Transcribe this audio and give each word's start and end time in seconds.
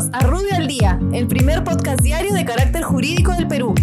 Bienvenidos 0.00 0.10
a 0.12 0.26
Rubio 0.26 0.54
al 0.56 0.66
Día, 0.66 0.98
el 1.12 1.26
primer 1.26 1.62
podcast 1.62 2.00
diario 2.00 2.32
de 2.32 2.44
carácter 2.44 2.82
jurídico 2.82 3.32
del 3.32 3.46
Perú. 3.46 3.74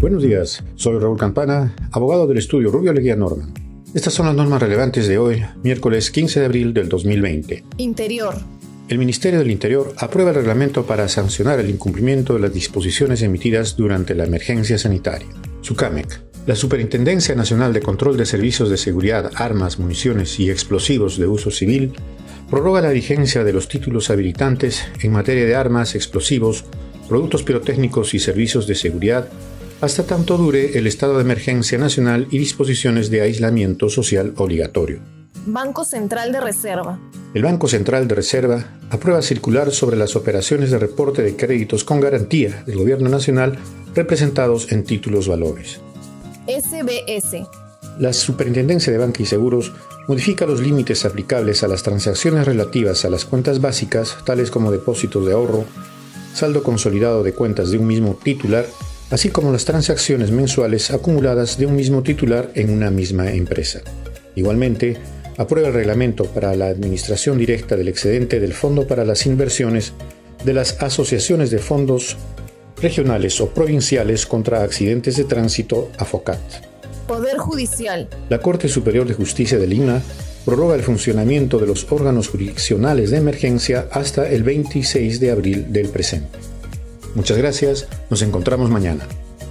Buenos 0.00 0.22
días, 0.22 0.62
soy 0.74 0.98
Raúl 0.98 1.16
Campana, 1.16 1.74
abogado 1.92 2.26
del 2.26 2.36
estudio 2.36 2.70
Rubio 2.70 2.92
Leguía 2.92 3.16
Norman. 3.16 3.54
Estas 3.94 4.12
son 4.12 4.26
las 4.26 4.34
normas 4.34 4.60
relevantes 4.60 5.08
de 5.08 5.16
hoy, 5.16 5.42
miércoles 5.62 6.10
15 6.10 6.40
de 6.40 6.46
abril 6.46 6.74
del 6.74 6.90
2020. 6.90 7.64
Interior. 7.78 8.34
El 8.88 8.98
Ministerio 8.98 9.38
del 9.38 9.50
Interior 9.50 9.94
aprueba 9.96 10.30
el 10.30 10.36
reglamento 10.36 10.84
para 10.84 11.08
sancionar 11.08 11.58
el 11.58 11.70
incumplimiento 11.70 12.34
de 12.34 12.40
las 12.40 12.52
disposiciones 12.52 13.22
emitidas 13.22 13.76
durante 13.76 14.14
la 14.14 14.24
emergencia 14.24 14.76
sanitaria. 14.76 15.28
SUCAMEC. 15.62 16.20
La 16.46 16.54
Superintendencia 16.54 17.34
Nacional 17.34 17.72
de 17.72 17.80
Control 17.80 18.16
de 18.18 18.26
Servicios 18.26 18.68
de 18.68 18.76
Seguridad, 18.76 19.32
Armas, 19.34 19.78
Municiones 19.78 20.38
y 20.38 20.50
Explosivos 20.50 21.16
de 21.18 21.26
Uso 21.26 21.50
Civil 21.50 21.94
prorroga 22.50 22.80
la 22.80 22.90
vigencia 22.90 23.44
de 23.44 23.52
los 23.52 23.68
títulos 23.68 24.10
habilitantes 24.10 24.84
en 25.02 25.12
materia 25.12 25.44
de 25.44 25.54
armas, 25.54 25.94
explosivos, 25.94 26.64
productos 27.08 27.42
pirotécnicos 27.42 28.14
y 28.14 28.18
servicios 28.18 28.66
de 28.66 28.74
seguridad 28.74 29.28
hasta 29.80 30.04
tanto 30.04 30.36
dure 30.38 30.78
el 30.78 30.86
estado 30.86 31.16
de 31.16 31.22
emergencia 31.22 31.78
nacional 31.78 32.28
y 32.30 32.38
disposiciones 32.38 33.10
de 33.10 33.20
aislamiento 33.20 33.90
social 33.90 34.32
obligatorio. 34.36 35.00
Banco 35.46 35.84
Central 35.84 36.32
de 36.32 36.40
Reserva. 36.40 36.98
El 37.34 37.42
Banco 37.42 37.68
Central 37.68 38.08
de 38.08 38.14
Reserva 38.14 38.64
aprueba 38.90 39.22
circular 39.22 39.70
sobre 39.70 39.96
las 39.96 40.16
operaciones 40.16 40.70
de 40.70 40.78
reporte 40.78 41.22
de 41.22 41.36
créditos 41.36 41.84
con 41.84 42.00
garantía 42.00 42.64
del 42.66 42.78
Gobierno 42.78 43.08
Nacional 43.08 43.58
representados 43.94 44.72
en 44.72 44.84
títulos 44.84 45.28
valores. 45.28 45.80
SBS. 46.46 47.46
La 47.98 48.12
Superintendencia 48.12 48.92
de 48.92 48.98
Banca 48.98 49.22
y 49.22 49.26
Seguros 49.26 49.72
modifica 50.08 50.46
los 50.46 50.60
límites 50.60 51.04
aplicables 51.04 51.62
a 51.62 51.68
las 51.68 51.82
transacciones 51.82 52.46
relativas 52.46 53.04
a 53.04 53.10
las 53.10 53.24
cuentas 53.24 53.60
básicas, 53.60 54.16
tales 54.24 54.50
como 54.50 54.70
depósitos 54.70 55.26
de 55.26 55.32
ahorro, 55.32 55.64
saldo 56.34 56.62
consolidado 56.62 57.22
de 57.22 57.32
cuentas 57.32 57.70
de 57.70 57.78
un 57.78 57.86
mismo 57.86 58.18
titular, 58.22 58.66
así 59.10 59.30
como 59.30 59.52
las 59.52 59.64
transacciones 59.64 60.30
mensuales 60.30 60.90
acumuladas 60.90 61.58
de 61.58 61.66
un 61.66 61.76
mismo 61.76 62.02
titular 62.02 62.50
en 62.54 62.70
una 62.70 62.90
misma 62.90 63.32
empresa. 63.32 63.80
Igualmente, 64.34 64.96
aprueba 65.38 65.68
el 65.68 65.74
reglamento 65.74 66.24
para 66.24 66.54
la 66.54 66.66
administración 66.66 67.38
directa 67.38 67.76
del 67.76 67.88
excedente 67.88 68.38
del 68.38 68.52
Fondo 68.52 68.86
para 68.86 69.04
las 69.04 69.26
Inversiones 69.26 69.92
de 70.44 70.52
las 70.52 70.80
asociaciones 70.82 71.50
de 71.50 71.58
fondos 71.58 72.16
regionales 72.80 73.40
o 73.40 73.48
provinciales 73.48 74.26
contra 74.26 74.62
accidentes 74.62 75.16
de 75.16 75.24
tránsito 75.24 75.90
AFOCAT. 75.98 76.75
Poder 77.06 77.38
Judicial. 77.38 78.08
La 78.28 78.38
Corte 78.38 78.68
Superior 78.68 79.06
de 79.06 79.14
Justicia 79.14 79.58
de 79.58 79.66
Lima 79.66 80.02
prorroga 80.44 80.74
el 80.74 80.82
funcionamiento 80.82 81.58
de 81.58 81.66
los 81.66 81.90
órganos 81.90 82.28
jurisdiccionales 82.28 83.10
de 83.10 83.18
emergencia 83.18 83.88
hasta 83.90 84.28
el 84.28 84.42
26 84.42 85.20
de 85.20 85.30
abril 85.30 85.72
del 85.72 85.88
presente. 85.88 86.38
Muchas 87.14 87.38
gracias, 87.38 87.86
nos 88.10 88.22
encontramos 88.22 88.70
mañana. 88.70 89.06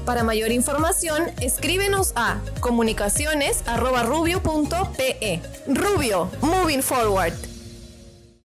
Para 0.06 0.24
mayor 0.24 0.52
información, 0.52 1.24
escríbenos 1.42 2.14
a 2.16 2.40
comunicaciones.rubio.pe. 2.60 5.42
Rubio, 5.68 6.30
moving 6.42 6.82
forward. 6.82 7.55